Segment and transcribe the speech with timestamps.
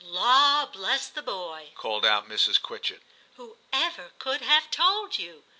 [0.01, 2.59] * Law bless the boy!' called out Mrs.
[2.59, 3.01] Quitchett.
[3.21, 5.43] * Whoever could have told you